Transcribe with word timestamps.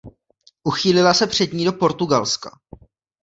Uchýlila 0.63 1.13
se 1.13 1.27
před 1.27 1.53
ní 1.53 1.65
do 1.65 1.73
Portugalska. 1.73 2.51